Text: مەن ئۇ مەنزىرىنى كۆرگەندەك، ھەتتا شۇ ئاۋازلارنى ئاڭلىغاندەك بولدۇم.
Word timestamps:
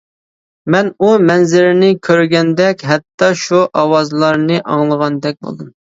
مەن 0.75 0.89
ئۇ 1.01 1.09
مەنزىرىنى 1.31 1.91
كۆرگەندەك، 2.09 2.83
ھەتتا 2.95 3.33
شۇ 3.45 3.63
ئاۋازلارنى 3.83 4.63
ئاڭلىغاندەك 4.67 5.43
بولدۇم. 5.49 5.75